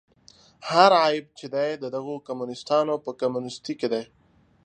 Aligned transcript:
هر 0.71 0.91
عیب 1.03 1.25
چې 1.39 1.45
دی 1.55 1.69
د 1.77 1.85
دغو 1.95 2.15
کمونیستانو 2.27 2.95
په 3.05 3.11
کمونیستي 3.21 3.73
کې 3.79 3.87
دی. 3.93 4.03